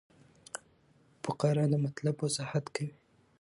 فقره 1.23 1.63
د 1.71 1.73
مطلب 1.85 2.15
وضاحت 2.23 2.65
کوي. 2.75 2.93